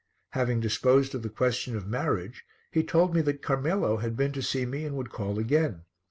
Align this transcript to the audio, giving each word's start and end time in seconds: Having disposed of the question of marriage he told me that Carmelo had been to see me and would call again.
Having 0.31 0.61
disposed 0.61 1.13
of 1.13 1.21
the 1.21 1.29
question 1.29 1.75
of 1.75 1.85
marriage 1.87 2.43
he 2.71 2.81
told 2.81 3.13
me 3.13 3.21
that 3.21 3.43
Carmelo 3.43 3.97
had 3.97 4.17
been 4.17 4.31
to 4.31 4.41
see 4.41 4.65
me 4.65 4.83
and 4.83 4.97
would 4.97 5.11
call 5.11 5.37
again. 5.37 5.83